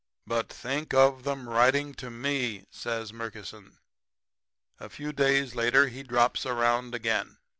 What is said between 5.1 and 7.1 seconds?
days later he drops around